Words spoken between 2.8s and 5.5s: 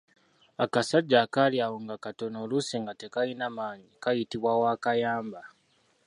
nga tekalina maanyi kayitibwa Wakayamba.